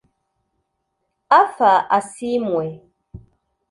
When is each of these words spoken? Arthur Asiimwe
Arthur 1.37 1.85
Asiimwe 1.97 2.65